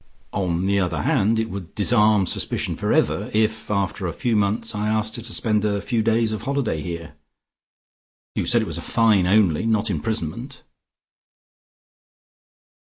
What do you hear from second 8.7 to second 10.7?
a fine only, not imprisonment?"